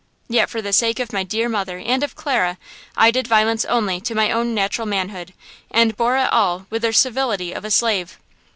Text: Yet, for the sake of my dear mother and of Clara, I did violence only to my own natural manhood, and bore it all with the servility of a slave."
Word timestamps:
Yet, 0.27 0.49
for 0.49 0.63
the 0.63 0.73
sake 0.73 0.99
of 0.99 1.13
my 1.13 1.21
dear 1.21 1.47
mother 1.47 1.77
and 1.77 2.01
of 2.01 2.15
Clara, 2.15 2.57
I 2.97 3.11
did 3.11 3.27
violence 3.27 3.65
only 3.65 4.01
to 4.01 4.15
my 4.15 4.31
own 4.31 4.55
natural 4.55 4.87
manhood, 4.87 5.31
and 5.69 5.95
bore 5.95 6.17
it 6.17 6.33
all 6.33 6.65
with 6.71 6.81
the 6.81 6.91
servility 6.91 7.53
of 7.53 7.63
a 7.63 7.69
slave." 7.69 8.17